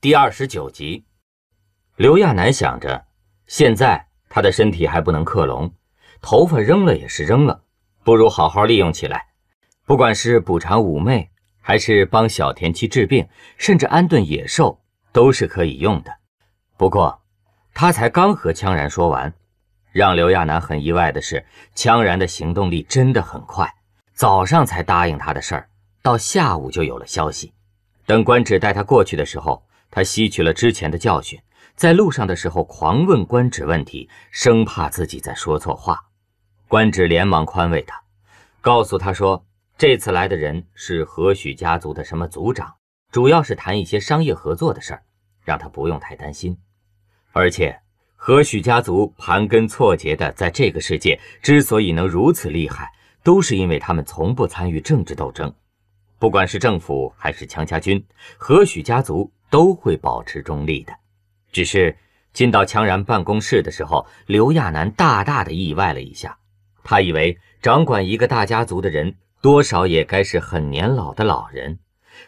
[0.00, 1.04] 第二十九集，
[1.96, 3.06] 刘亚楠想着，
[3.48, 5.74] 现在他的身体还不能克隆，
[6.20, 7.64] 头发扔了也是扔了，
[8.04, 9.26] 不如好好利用起来。
[9.84, 11.28] 不管是补偿妩媚，
[11.60, 14.80] 还是帮小田七治病，甚至安顿野兽，
[15.10, 16.16] 都是可以用的。
[16.76, 17.20] 不过，
[17.74, 19.34] 他才刚和羌然说完，
[19.90, 21.44] 让刘亚楠很意外的是，
[21.74, 23.68] 羌然的行动力真的很快，
[24.14, 25.68] 早上才答应他的事儿，
[26.02, 27.52] 到下午就有了消息。
[28.06, 29.60] 等官职带他过去的时候。
[29.90, 31.40] 他吸取了之前的教训，
[31.74, 36.04] 在路上的时候狂问官职问题，生怕自己在说错话。
[36.66, 38.02] 官职连忙宽慰他，
[38.60, 39.46] 告诉他说
[39.78, 42.74] ：“这次来的人是何许家族的什么族长，
[43.10, 45.02] 主要是谈一些商业合作的事儿，
[45.42, 46.58] 让他不用太担心。
[47.32, 47.80] 而且
[48.16, 55.54] 何许家族盘根错节的在这个世界之所以能如此厉害，都是因为他们从不参与政治斗争，
[56.18, 58.04] 不管是政府还是强家军，
[58.36, 60.92] 何许家族。”都会保持中立的，
[61.50, 61.96] 只是
[62.32, 66.36] 进到羌然办公室的时候，刘亚楠大大的意外了一下。
[66.84, 71.78] 他以为掌管一个大家族的人多少也该是很年老的老人，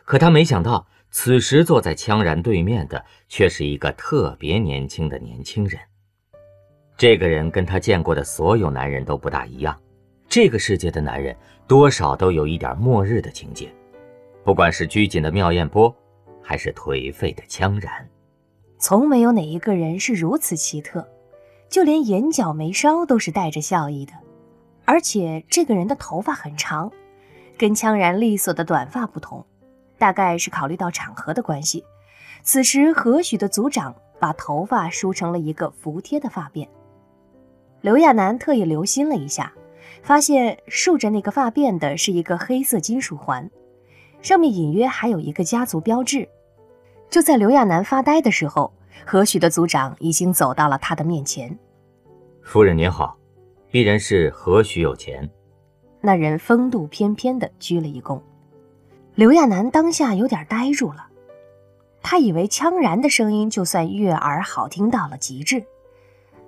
[0.05, 5.81] 可他没想到，此时坐在羌然对面的却是一个特别年轻的年轻人。
[6.97, 9.81] 这个人跟他见过的所有男人都不大一样，
[10.29, 11.35] 这个世界的男人
[11.67, 13.73] 多少都有一点末日的情节，
[14.45, 15.95] 不管是拘谨的妙艳波。
[16.51, 18.09] 还是颓废的羌然，
[18.77, 21.07] 从没有哪一个人是如此奇特，
[21.69, 24.13] 就连眼角眉梢都是带着笑意的，
[24.85, 26.91] 而且这个人的头发很长，
[27.57, 29.47] 跟羌然利索的短发不同，
[29.97, 31.85] 大概是考虑到场合的关系。
[32.43, 36.67] 此时何许的族长把头发梳成了一个服帖的发辫，
[37.81, 39.53] 刘亚楠特意留心了一下，
[40.03, 43.49] 发现竖着那个发辫的是一个黑色金属环。
[44.21, 46.29] 上面隐约还有一个家族标志。
[47.11, 48.73] 就在刘亚楠发呆的时候，
[49.05, 51.59] 何许的族长已经走到了他的面前。
[52.43, 53.17] 夫人您好，
[53.71, 55.29] 鄙人是何许有钱。
[56.01, 58.23] 那人风度翩翩地鞠了一躬。
[59.17, 61.09] 刘亚楠当下有点呆住了，
[62.01, 65.65] 他以为羌然的声音就算悦耳好听到了极致，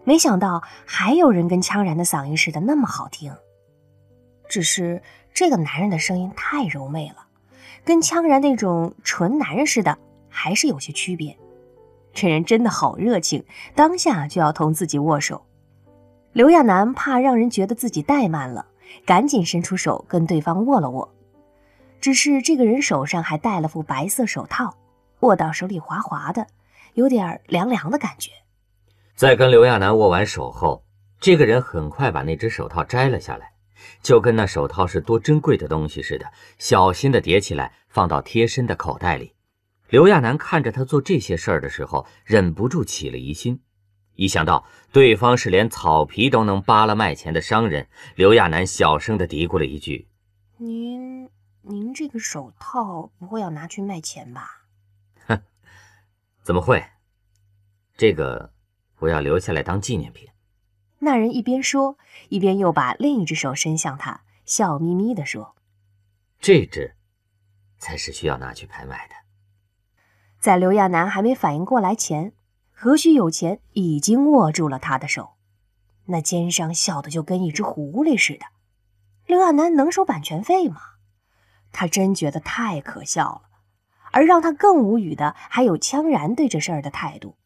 [0.05, 3.35] 没想到还有人跟羌然的嗓音似的那么好听。
[4.49, 5.03] 只是
[5.35, 7.27] 这个男人的声音太柔媚了。
[7.85, 9.99] 跟羌然那种纯男人似的，
[10.33, 11.39] 还是有些区别。
[12.13, 13.45] 这人真的好热情，
[13.75, 15.47] 当下就要同自己握手。
[16.33, 18.67] 刘亚楠怕让人觉得自己怠慢了，
[19.07, 21.15] 赶紧伸出手跟对方握了握。
[22.01, 24.75] 只是这个人手上还戴了副白色手套，
[25.21, 26.47] 握到手里滑滑的，
[26.95, 28.31] 有点凉凉的感觉。
[29.15, 30.83] 在跟刘亚楠握完手后，
[31.21, 33.53] 这个人很快把那只手套摘了下来。
[34.01, 36.27] 就跟那手套是多珍贵的东西似的，
[36.59, 39.33] 小心的叠起来，放到贴身的口袋里。
[39.93, 43.61] 刘亚楠看着他做这些事儿的时候，忍不住起了疑心。
[44.15, 47.87] 一想到对方是连草皮都能扒了卖钱的商人，
[48.17, 50.09] 刘亚楠小声的嘀咕了一句
[50.57, 51.29] ：“您，
[51.61, 54.63] 您这个手套不会要拿去卖钱吧
[55.29, 55.43] ？”“哼，
[56.43, 56.83] 怎么会？
[57.95, 58.51] 这个
[59.01, 60.27] 我要留下来当纪念品。”
[61.01, 61.99] 那人一边说，
[62.31, 65.55] 一边又把另一只手伸向他，笑眯眯地说
[66.41, 66.95] ：“这只，
[67.77, 69.17] 才是需要拿去拍卖的。”
[70.43, 72.33] 在刘亚楠还没反应过来前，
[72.73, 75.35] 何许有钱已经握住了他的手，
[76.07, 78.47] 那奸商笑得就跟一只狐狸似的。
[79.25, 80.81] 刘亚楠能收版权费吗？
[81.71, 83.43] 他真觉得太可笑了。
[84.11, 87.37] 而让他更无语的，还有羌然对这事儿的态度。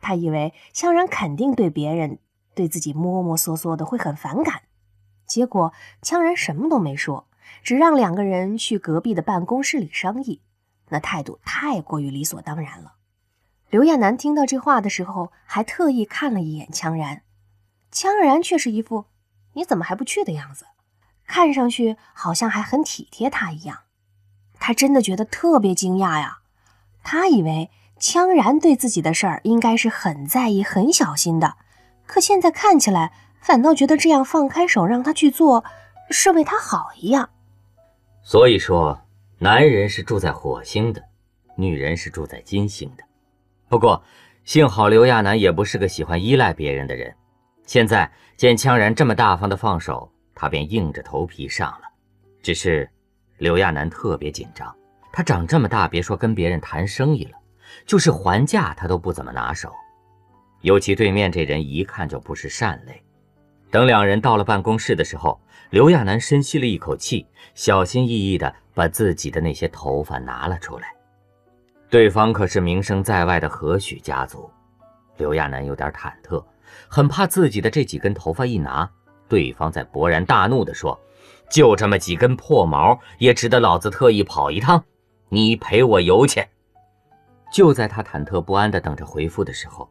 [0.00, 2.20] 他以为羌然肯定对别人。
[2.54, 4.62] 对自己摸摸索索的会很反感，
[5.26, 5.72] 结果
[6.02, 7.26] 羌然什么都没说，
[7.64, 10.40] 只让两个人去隔壁的办公室里商议，
[10.90, 12.94] 那态度太过于理所当然了。
[13.70, 17.22] 刘亚楠听到这话的时候，还特意看了一眼羌然，
[17.92, 19.04] 羌然却是一副
[19.52, 20.64] 你怎么还不去的样子，
[21.26, 23.80] 看上去好像还很体贴他一样。
[24.58, 26.38] 他真的觉得特别惊讶呀，
[27.02, 27.70] 他以为
[28.00, 31.56] 羌然对自己的事儿应该是很在意、很小心的。
[32.06, 35.64] 可现在看起来，反倒觉得这样放开手让他去做，
[36.10, 37.28] 是为他好一样。
[38.22, 39.00] 所以说，
[39.40, 41.00] 男人是住在火星的，
[41.54, 43.04] 女人是住在金星的。
[43.68, 44.02] 不过，
[44.42, 47.14] 幸好刘亚楠也不是个喜欢依赖别人的人。
[47.64, 51.82] 现在见羌然这么大方的放手，他便硬着头皮上了。
[52.42, 52.90] 只是，
[53.36, 54.74] 刘亚楠特别紧张。
[55.12, 57.38] 他长这么大，别说跟别人谈生意了，
[57.86, 59.72] 就是还价他都不怎么拿手。
[60.62, 63.00] 尤其对面这人一看就不是善类。
[63.70, 65.40] 等两人到了办公室的时候，
[65.70, 67.24] 刘亚楠深吸了一口气，
[67.54, 70.94] 小心翼翼地把自己的那些头发拿了出来。
[71.90, 74.48] 对方可是名声在外的何许家族，
[75.16, 76.40] 刘亚楠有点忐忑，
[76.86, 78.88] 很怕自己的这几根头发一拿，
[79.28, 80.96] 对方再勃然大怒地说
[81.50, 84.84] ：“就这么几根破毛，也值得老子特意跑一趟？
[85.28, 86.48] 你赔我油钱！”
[87.52, 89.90] 就在他忐忑不安地等着回复的时候，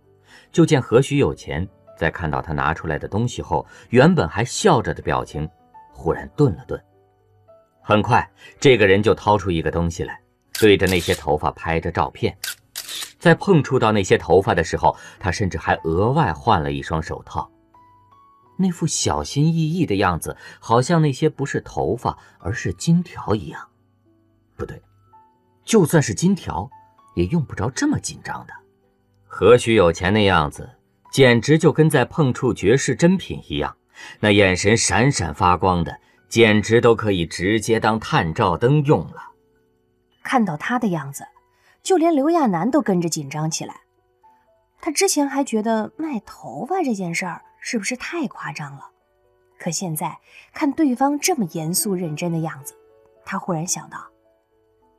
[0.50, 1.68] 就见何许有钱
[1.98, 5.50] 在看到他拿出来的东西后，原本还笑着的表情，
[5.92, 6.82] 忽然顿了顿。
[7.88, 8.30] 很快，
[8.60, 10.20] 这个人就掏出一个东西来。
[10.60, 12.38] 对着那些头发拍着照片，
[13.18, 17.50] 在碰触到那些头发的时候，他甚至还额外换了一双手套。
[18.58, 23.66] 那副小心翼翼的样子，好像那些不是头发，而是金条一样。
[24.58, 24.82] 不对，
[25.64, 26.70] 就算是金条，
[27.16, 28.54] 也用不着这么紧张的。
[29.26, 30.70] 何许有钱那样子，
[31.10, 33.78] 简直就跟在碰触绝世珍品一样，
[34.20, 35.98] 那眼神闪闪发光的，
[36.30, 39.24] 简直都可以直接当探照灯用了。
[40.24, 41.26] 看到他的样子，
[41.82, 43.82] 就连刘亚楠都跟着紧张起来。
[44.80, 48.92] 他之前还觉得卖头发这件事儿是不是太夸张了，
[49.58, 50.18] 可现在
[50.54, 52.76] 看对方这么严肃认真的样子，
[53.26, 54.06] 他忽然想到，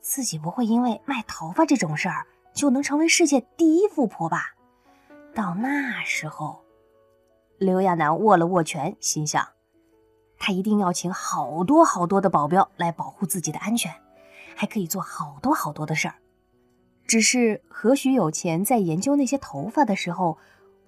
[0.01, 4.55] 自己不会因为卖头发这种事儿就能成为世界第一富婆吧？
[5.35, 6.65] 到那时候，
[7.59, 9.47] 刘亚楠握了握拳，心想，
[10.39, 13.93] 他一定要请好多好多的保镖来保护自己的安全。
[14.55, 16.15] 还可以做好多好多的事儿，
[17.07, 20.37] 只是何许有钱在研究那些头发的时候，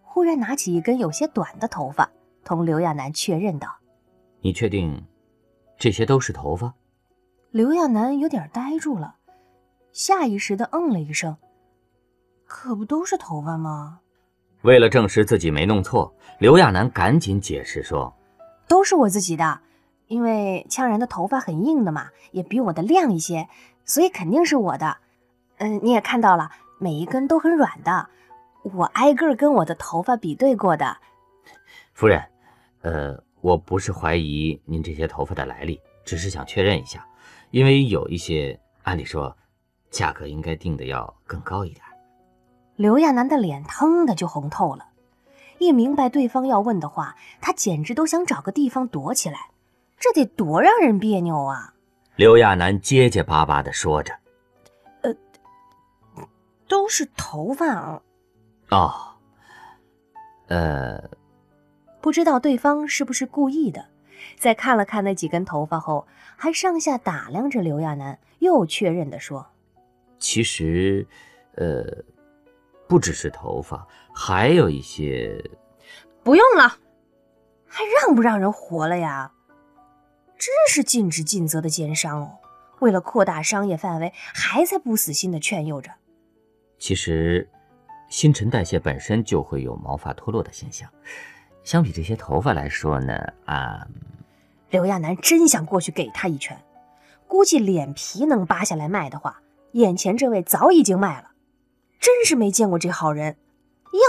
[0.03, 2.11] 忽然拿起一根有些短的头发，
[2.43, 3.77] 同刘亚楠确认道
[4.43, 5.07] ：“你确定
[5.79, 6.75] 这些都是头发？”
[7.53, 9.15] 刘亚楠有点呆住了，
[9.93, 11.37] 下意识的嗯了一声
[12.45, 14.01] ：“可不都是头发吗？”
[14.63, 18.13] 为了证实自己没弄错，刘亚楠赶紧解释说
[18.71, 19.61] ：“都是我自己的。”
[20.07, 23.49] 因为羌人的头发很硬的嘛，也比我的亮一些，
[23.85, 24.97] 所以肯定是我的。
[25.59, 28.09] 嗯，你也看到了，每一根都很软的，
[28.63, 30.97] 我挨个跟我的头发比对过的。
[31.93, 32.21] 夫人，
[32.81, 37.07] 呃，我不是怀疑您这些头发的来历，只是想确认一下，
[37.53, 39.37] 因为有一些，按理说，
[39.91, 41.85] 价格应该定的要更高一点。
[42.75, 44.87] 刘亚楠的脸腾的就红透了，
[45.61, 49.51] 一明白对方要问的话，他简直都想找个地方躲起来。
[49.99, 51.75] 这得多让人别扭啊！
[52.17, 54.15] 刘亚楠结结巴巴地说着
[55.03, 55.15] ：“呃，
[56.67, 58.03] 都是头发啊。”
[58.71, 58.95] 哦，
[60.49, 61.11] 呃，
[62.01, 63.89] 不知道对方是不是故意的，
[64.39, 69.47] 在看了看那几根头发后，还上下打量着刘亚楠，又确认地说
[70.19, 71.07] ：“其实，
[71.57, 71.85] 呃，
[72.91, 75.41] 不只是头发，还有一些……
[76.25, 76.77] 不用了，
[77.65, 79.31] 还让不让人活了呀？”
[80.37, 82.39] 真是尽职尽责的奸商哦！
[82.81, 85.93] 为了扩大商业范围，还在不死心的劝诱着。
[86.79, 87.49] 其实，
[88.09, 90.91] 新陈代谢本身就会有毛发脱落的现象，
[91.63, 93.15] 相比这些头发来说呢，
[93.45, 93.87] 啊……
[94.71, 96.61] 刘亚楠真想过去给他一拳，
[97.29, 99.41] 估计脸皮能扒下来卖的话，
[99.75, 101.30] 眼前这位早已经卖了。
[102.01, 103.37] 真是没见过这好人，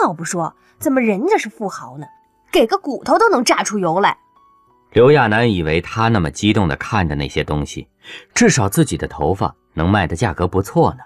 [0.02, 2.06] 要不说怎么人家是富豪呢？
[2.52, 4.18] 给个骨头都能榨出油来。
[4.92, 7.88] 刘亚楠以为他那么激动地看着那些东西，
[8.34, 11.04] 至少自己的头发能卖的价格不错呢。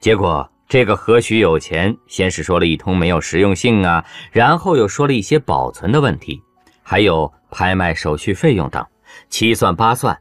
[0.00, 6.42] 结果这个何许有钱，先是说了一通没有实用性啊，然后又说了一些保存的问题，
[6.82, 8.86] 还有拍卖手续费用等，
[9.30, 10.18] 七算八算。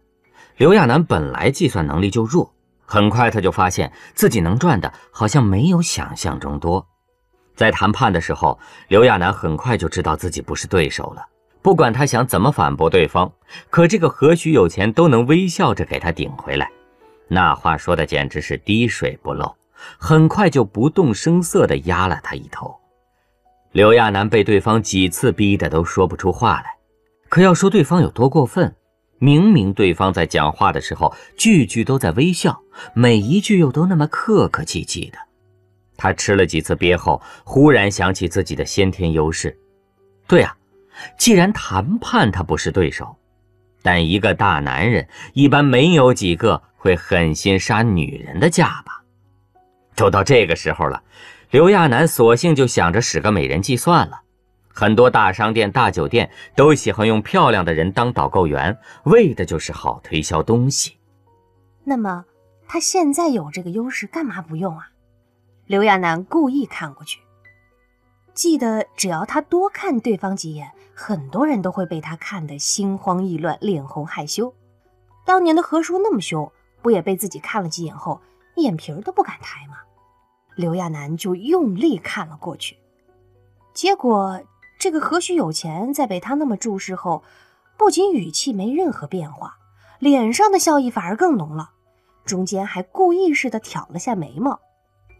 [0.55, 2.53] 刘亚楠本来计算能力就弱，
[2.89, 6.87] 很快他就发现自己能赚的好像没有想象中多。
[7.53, 11.25] 在谈判的时候，刘亚楠很快就知道自己不是对手了。
[11.61, 13.29] 不管他想怎么反驳对方，
[13.69, 16.71] 可这个何许有钱都能微笑着给他顶回来。
[17.27, 19.53] 那话说的简直是滴水不漏，
[19.97, 22.73] 很快就不动声色地压了他一头。
[23.73, 26.77] 刘亚楠被对方几次逼得都说不出话来。
[27.27, 28.73] 可要说对方有多过分，
[29.19, 32.61] 明明对方在讲话的时候句句都在微笑，
[32.93, 35.17] 每一句又都那么客客气气的。
[35.95, 39.57] 他吃了几次鳖后，忽然想起自己的先天优势。
[40.27, 40.55] 对啊。
[41.15, 43.15] 既然谈判他不是对手，
[43.83, 49.03] 但一个大男人一般没有几个会狠心杀女人的价吧？
[49.95, 51.03] 都到这个时候了，
[51.51, 54.21] 刘亚楠索性就想着使个美人计算了。
[54.69, 60.97] 很多大商店、大酒店都喜欢用漂亮的人当导购员，为的就是好推销东西。
[61.83, 62.25] 那么
[62.67, 64.89] 他现在有这个优势，干嘛不用啊？
[65.65, 67.21] 刘亚楠故意看过去。
[68.33, 74.53] 记得，只要他多看对方几眼，很多人都会被他看得心慌意乱、脸红害羞。
[75.25, 78.21] 当年的何叔那么凶，不也被自己看了几眼后，
[78.55, 79.77] 眼皮儿都不敢抬吗？
[80.55, 82.77] 刘亚楠就用力看了过去。
[83.73, 84.41] 结果，
[84.79, 87.23] 这个何许有钱在被他那么注视后，
[87.77, 89.57] 不仅语气没任何变化，
[89.99, 91.71] 脸上的笑意反而更浓了，
[92.27, 94.59] 中间还故意似的挑了下眉毛，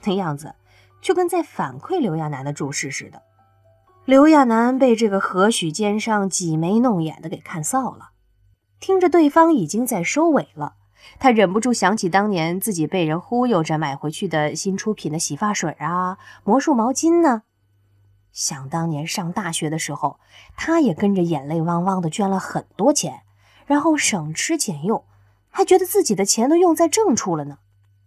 [0.04, 0.54] 那样子
[1.02, 3.24] 就跟在反馈刘亚楠的注视似的。
[4.06, 8.12] 刘亚楠被这个何许奸商挤眉弄眼的给看臊了，
[8.80, 10.76] 听着对方已经在收尾了，
[11.20, 17.44] 他忍不住想起当年自己被人忽悠着买回去的新出品的洗发水啊、魔术毛巾呢。
[18.32, 20.20] 想当年上大学的时候，
[20.56, 23.22] 他也跟着眼泪汪汪的捐了很多钱，
[23.66, 25.04] 然后省吃俭用，
[25.58, 27.58] 还觉得自己的钱都用在正处了呢。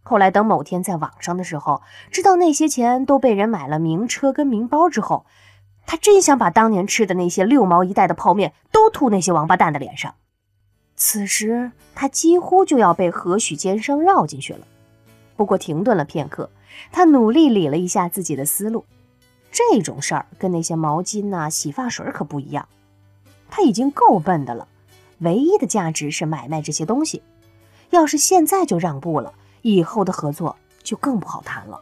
[0.05, 5.27] 后来等某天在网上的时候，知道那些钱都被人买了名车跟名包之后。
[5.85, 10.15] 他真想把当年吃的那些六毛一袋的泡面都吐那些王八蛋的脸上。
[10.95, 14.65] 此时他几乎就要被何许奸商绕进去了。
[15.35, 16.51] 不过停顿了片刻，
[16.93, 18.85] 他努力理了一下自己的思路。
[19.51, 22.69] 这种事儿跟那些毛巾呐、洗发水可不一样。
[23.51, 24.69] 他已经够笨的了，
[25.19, 27.21] 唯一的价值是买卖这些东西。
[27.91, 29.33] 要是现在就让步了，
[29.63, 31.81] 以后的合作就更不好谈了。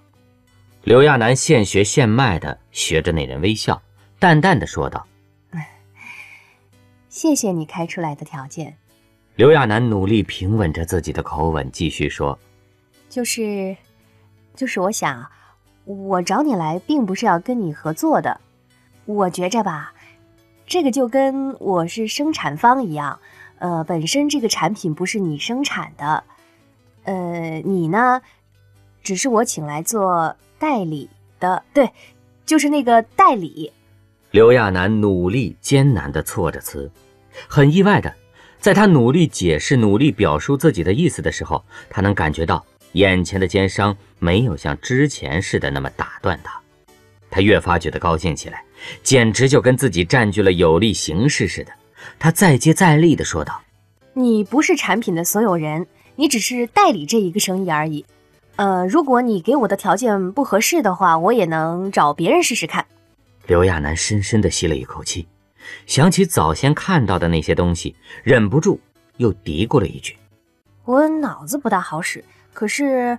[0.84, 3.80] 刘亚楠现学现卖的学着那人微笑。
[4.18, 5.06] 淡淡的说道
[7.08, 8.76] ：“谢谢你开出来的条件。”
[9.36, 12.36] 刘亚楠努力平稳着自己的口吻，继续说
[13.08, 13.76] ：“就是，
[14.56, 15.30] 就是我想，
[15.84, 18.40] 我找你来并不是要跟你合作的。
[19.04, 19.94] 我觉着吧，
[20.66, 23.20] 这个就跟我是生产方一样，
[23.58, 26.24] 呃，本身这个产品不是你生产的，
[27.04, 28.22] 呃，你呢，
[29.02, 31.10] 只是我请来做代理
[31.40, 31.90] 的，对，
[32.46, 33.72] 就是那个代理。”
[34.30, 36.90] 刘亚楠努力艰难地措着词，
[37.48, 38.14] 很意外的，
[38.60, 46.60] 在他努力解释、努力表述自己的意思的时候，他能感觉到眼前的奸商没有像之前似的那么打断他，
[47.30, 48.62] 他越发觉得高兴起来，
[49.02, 51.72] 简直就跟自己占据了有利形势似的。
[52.18, 53.60] 他再接再厉地说道
[54.14, 55.86] ：“你不是产品的所有人，
[56.16, 58.04] 你只是代理这一个生意而已。
[58.56, 62.84] 呃，如果你给我的条件不合适的话，我也能找别人试试看。”
[63.46, 65.26] 刘亚楠深深地吸了一口气，
[65.86, 68.80] 想起早先看到的那些东西，忍不住
[69.16, 70.16] 又嘀咕了一句
[70.84, 72.22] ：“我脑子不大好使，
[72.52, 73.16] 可是……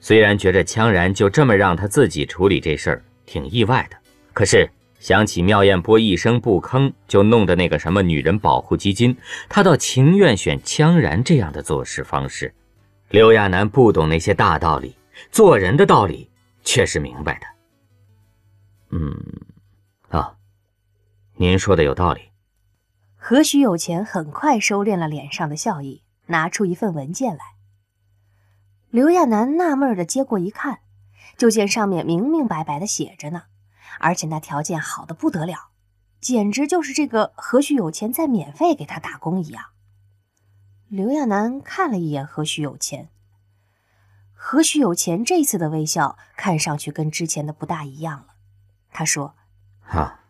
[0.00, 3.96] 虽然觉着羌然就这么让他自己处理这事儿挺意外的，
[4.32, 4.66] 可是
[5.00, 9.16] 想起妙艳波一声不吭就弄的那个什么女人保护基金，
[9.48, 12.54] 他倒情愿选羌然这样的做事方式。
[13.08, 14.94] 刘亚楠不懂那些大道理，
[15.32, 16.30] 做人的道理
[16.62, 17.46] 却是明白的。
[18.90, 19.16] 嗯。”
[20.10, 20.34] 啊，
[21.36, 22.20] 您说的有道理。
[23.16, 27.44] 何许有钱很快收敛了脸上的笑意，拿出一份文件来。
[28.90, 30.80] 刘亚楠纳闷的接过一看，
[31.38, 33.42] 就见上面明明白白的写着呢，
[33.98, 35.70] 而且那条件好的不得了，
[36.20, 39.66] 简直就是这个何许有钱在免费给他打工一样。
[40.88, 43.08] 刘亚楠看了一眼何许有钱，
[44.34, 48.34] 何许有钱这次的微笑看上去跟之前的不大一样了。
[48.92, 49.34] 他说。
[49.86, 50.20] 啊，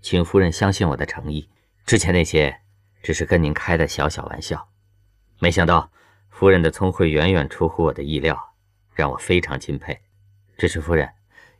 [0.00, 1.50] 请夫人相信我的诚意。
[1.84, 2.62] 之前那些
[3.02, 4.68] 只是跟您开的小小玩笑，
[5.38, 5.90] 没想到
[6.30, 8.54] 夫人的聪慧远远出乎我的意料，
[8.94, 10.00] 让我非常钦佩。
[10.56, 11.12] 只是夫人，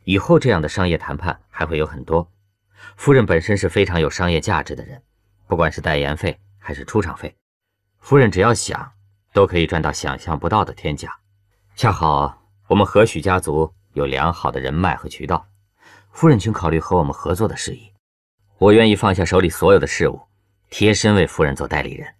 [0.05, 2.31] 以后这样的商业谈判还会有很多。
[2.95, 5.01] 夫人本身是非常有商业价值的人，
[5.47, 7.35] 不管是代言费还是出场费，
[7.99, 8.93] 夫人只要想，
[9.33, 11.11] 都可以赚到想象不到的天价。
[11.75, 15.47] 恰好我们何许家族有良好的人脉和渠道。
[16.11, 17.91] 夫人，请考虑和我们合作的事宜。
[18.57, 20.21] 我愿意放下手里所有的事物，
[20.69, 22.13] 贴身为夫人做代理人。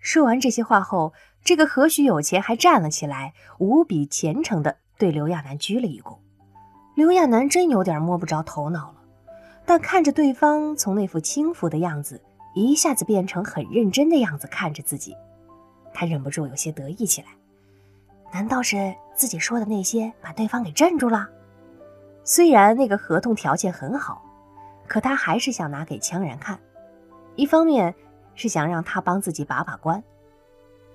[0.00, 1.14] 说完这些话后，
[1.44, 6.18] 这个何许有钱还站了起来，无比虔诚地对刘亚楠鞠了一躬。
[6.94, 8.96] 刘亚楠真有点摸不着头脑了，
[9.64, 12.20] 但看着对方从那副轻浮的样子
[12.54, 15.16] 一下子变成很认真的样子看着自己，
[15.94, 17.28] 他忍不住有些得意起来。
[18.32, 21.28] 难道是自己说的那些把对方给镇住了？
[22.24, 24.22] 虽然那个合同条件很好，
[24.86, 26.58] 可他还是想拿给羌然看。
[27.36, 27.94] 一方面
[28.34, 30.02] 是想让他帮自己把把关，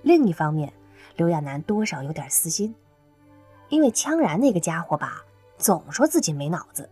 [0.02, 0.72] 另一方面，
[1.16, 2.74] 刘亚楠多少有点私心，
[3.68, 5.22] 因为羌然那个家伙吧，
[5.58, 6.88] 总说自己没脑子，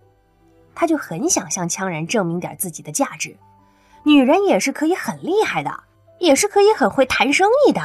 [0.74, 3.36] 他就很想向羌然证明点自己的价值。
[4.02, 5.84] 女人也是可以很厉害的，
[6.20, 7.80] 也是可以很会谈生意的。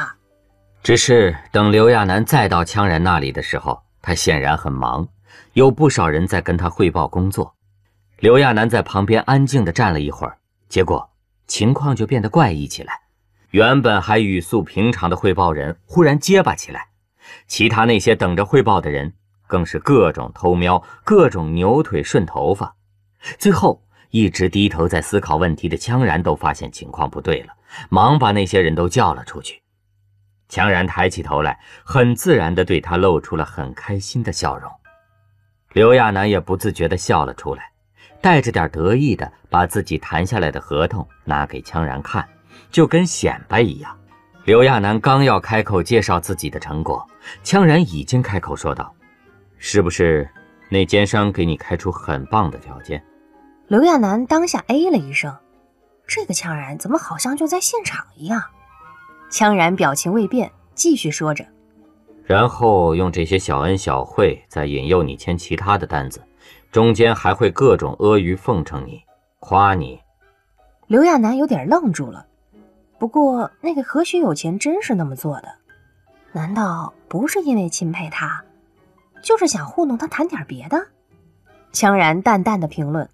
[0.82, 5.08] 只是等刘亚楠再到羌然那里的时候，他显然很忙。
[5.54, 7.54] 有不少人在跟他汇报工作，
[8.18, 11.10] 刘亚楠在旁边安静地站了一会儿，结果
[11.46, 13.00] 情况就变得怪异起来。
[13.50, 16.88] 原本还语速平常的汇报人忽然结巴起来，
[17.46, 19.12] 其他那些等着汇报的人
[19.52, 22.74] 更是各种偷瞄，各种扭腿顺头发。
[23.38, 27.52] 最后，一直低头在思考问题的羌然都发现情况不对了，
[27.90, 29.60] 忙把那些人都叫了出去。
[30.48, 34.72] 羌然抬起头来，很自然地对他露出了很开心的笑容。
[35.74, 37.72] 刘亚楠也不自觉地笑了出来，
[38.22, 42.26] 带着点得意的把自己谈下来的合同拿给羌然看，
[42.70, 43.94] 就跟显摆一样。
[44.46, 47.06] 刘亚楠刚要开口介绍自己的成果，
[47.44, 48.94] 羌然已经开口说道
[49.64, 50.28] ：“是不是
[50.68, 53.00] 那奸商给你开出很棒的条件？”
[53.68, 55.32] 刘亚楠当下哎了一声，
[56.04, 58.42] 这个羌然怎么好像就在现场一样？
[59.30, 61.46] 羌然表情未变，继续说着。
[62.24, 66.20] 然后用这些小恩小惠再引诱你签其他的单子，
[66.72, 69.00] 中间还会各种阿谀奉承你，
[69.38, 70.00] 夸你。
[70.88, 72.26] 刘亚楠有点愣住了。
[72.98, 75.48] 不过那个何许有钱真是那么做的？
[76.32, 78.44] 难道不是因为钦佩他，
[79.22, 80.88] 就是想糊弄他谈点别的？
[81.72, 83.08] 羌然淡淡的评论：“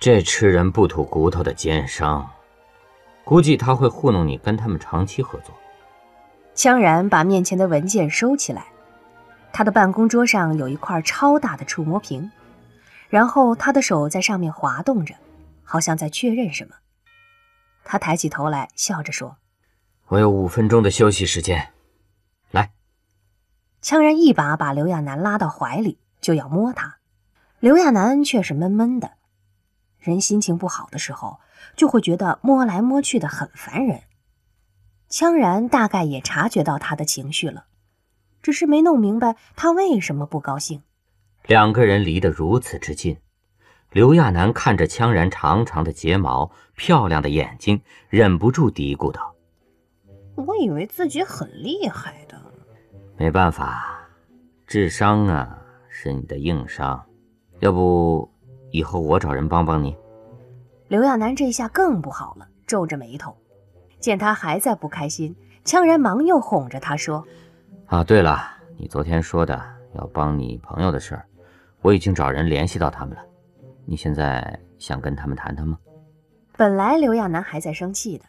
[0.00, 2.28] 这吃人不吐骨头的奸商，
[3.22, 5.54] 估计他会糊弄你跟他们长期合作。”
[6.56, 8.66] 羌然把面前的文件收起来，
[9.52, 12.30] 他的办公桌上有一块超大的触摸屏，
[13.08, 15.14] 然后他的手在上面滑动着，
[15.62, 16.74] 好像在确认什么。
[17.84, 19.36] 他抬起头来，笑着说
[20.08, 21.70] ：“我有五分钟的休息时间，来。”
[23.82, 26.98] 羌然一把把刘亚楠拉到怀里，就要摸他。
[27.58, 29.12] 刘亚楠却是闷闷的。
[29.98, 31.40] 人心情不好的时候，
[31.76, 34.02] 就会觉得摸来摸去的很烦人。
[35.10, 37.66] 羌然大概也察觉到他的情绪了，
[38.42, 40.82] 只是没弄明白他为什么不高兴。
[41.46, 43.18] 两个人离得如此之近，
[43.90, 49.34] 刘亚楠看着羌然长长的睫毛、漂亮的眼睛，忍不住嘀咕道
[50.36, 52.40] ：“我以为自己很厉害的。”
[53.20, 54.00] 没办法，
[54.66, 55.58] 智商啊
[55.90, 57.04] 是你的硬伤，
[57.58, 58.26] 要不
[58.70, 59.94] 以后我找人帮帮你。
[60.88, 63.36] 刘亚楠这下更不好了，皱着眉头。
[63.98, 67.22] 见他还在不开心，羌然忙又哄着他说
[67.88, 68.40] ：“啊，对了，
[68.78, 69.62] 你昨天说的
[69.96, 71.26] 要帮你朋友的事儿，
[71.82, 73.22] 我已经找人联系到他们了。
[73.84, 75.78] 你现在想跟他们谈谈吗？”
[76.56, 78.24] 本来刘亚楠还在生气的，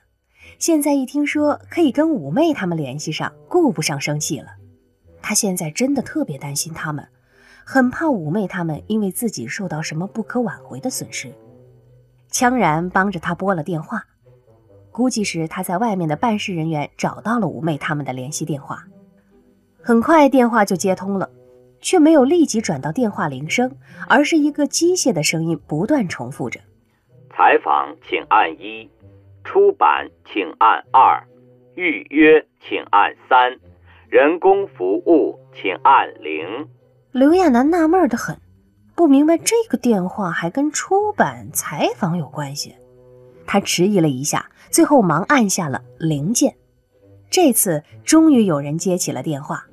[0.59, 4.47] 现在一听说可以跟五妹他们联系上，顾不上生气了。
[5.21, 7.07] 他现在真的特别担心他们，
[7.65, 11.31] 很怕五妹他们因为自己受到什么不可挽回的损失。
[12.31, 14.05] 羌然帮着他拨了电话。
[14.91, 18.83] 估计是他在外面的办事人员找到了五妹他们的联系电话，
[19.81, 21.29] 很快电话就接通了，
[21.79, 23.77] 却没有立即转到电话铃声，
[24.09, 26.59] 而是一个机械的声音不断重复着
[27.31, 28.89] ：“采访请按一，
[29.45, 31.25] 出版请按二，
[31.75, 33.57] 预约请按三，
[34.11, 36.67] 人工服务请按零。”
[37.13, 38.37] 刘亚楠纳闷的很，
[38.93, 42.75] 不明白这个电话还跟出版采访有关系。
[43.47, 46.57] 他迟疑了一下，最后忙按下了零键。
[47.29, 49.65] 这次终于有人接起了电话，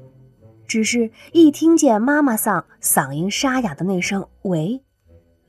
[0.68, 4.81] 只是一听见妈妈桑嗓音沙哑的那声“喂”，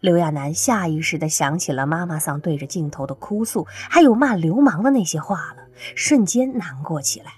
[0.01, 7.33] 刘亚楠下意识地想起了妈妈桑对着镜头的哭诉，还有骂流氓的那些话了，瞬间难过起来。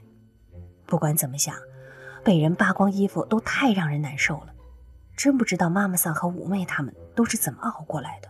[0.92, 1.56] 不管怎么想，
[2.22, 4.48] 被人扒光衣服都太让人难受了。
[5.16, 8.28] 真不知道妈妈桑和五妹他们都是怎么熬过来的。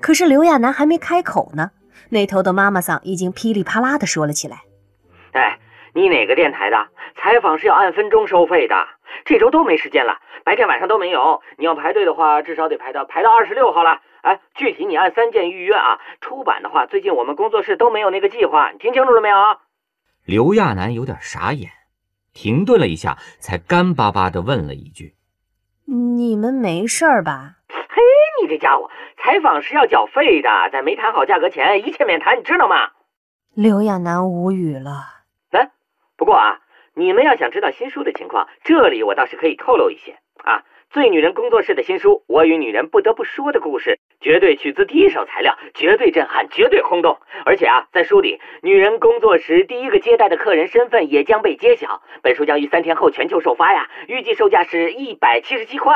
[0.00, 1.70] 可是刘亚楠还没开口呢，
[2.08, 4.64] 那头的妈妈桑已经噼里啪啦的说了起来
[5.30, 5.56] ：“哎，
[5.94, 6.76] 你哪个电台的？
[7.14, 8.74] 采访是要按分钟收费的，
[9.24, 11.40] 这周都没时间了，白天晚上都没有。
[11.58, 14.00] 你要排队的话，至少得排到排到二十六号了。
[14.22, 16.00] 哎，具体你按三件预约啊。
[16.20, 19.36] 出版的话，最近我们工作室都没有那个计划，你听清楚了没有？”
[20.24, 21.70] 刘亚楠有点傻眼，
[22.32, 25.16] 停顿了一下，才干巴巴的问了一句
[25.84, 28.00] ：“你们没事儿吧？”嘿，
[28.40, 28.88] 你这家伙！
[29.18, 32.90] 采访是要缴费的，在没谈好价格前，一切免谈，你知道吗？
[33.54, 35.06] 刘亚楠无语了。
[35.50, 35.70] 哎，
[36.16, 36.60] 不过啊，
[36.94, 40.64] 你们要想知道新书的情况，这里我倒是可以透露一些啊。
[40.92, 47.18] 醉女人工作室的新书《我与女人不得不说的故事》，绝对取自第一手材料，绝对震撼，绝对轰动。
[47.46, 52.02] 而且啊，在书里，女人工作室第一个接待的客人身份也将被揭晓。
[52.22, 55.94] 本书将于三天后全球首发呀，预计售价是一百七十七块。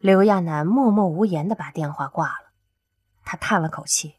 [0.00, 2.52] 刘亚楠默默无言地把电话挂了，
[3.26, 4.14] 他叹了口气。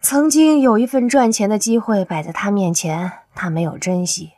[0.00, 4.30] 曾经有一份赚钱的机会摆在他面前，他没有珍惜，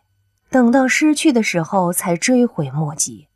[0.50, 3.29] 等到失去的时候才追悔莫及。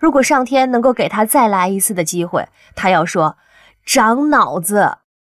[0.00, 3.36] 如果上天能够给他再来一次的机会，他要说
[3.84, 4.96] ：“长脑子。”